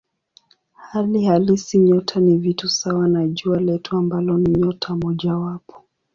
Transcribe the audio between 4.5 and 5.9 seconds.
nyota mojawapo.